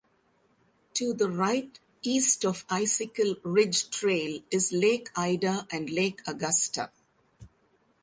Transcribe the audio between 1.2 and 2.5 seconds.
right (East)